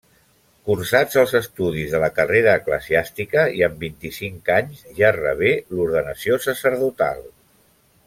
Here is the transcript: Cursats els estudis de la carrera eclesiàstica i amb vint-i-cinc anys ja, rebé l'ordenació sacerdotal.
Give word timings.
Cursats 0.69 1.17
els 1.23 1.33
estudis 1.39 1.93
de 1.95 1.99
la 2.05 2.09
carrera 2.15 2.55
eclesiàstica 2.61 3.45
i 3.59 3.63
amb 3.69 3.85
vint-i-cinc 3.87 4.53
anys 4.57 4.83
ja, 5.03 5.15
rebé 5.23 5.53
l'ordenació 5.77 6.43
sacerdotal. 6.51 7.27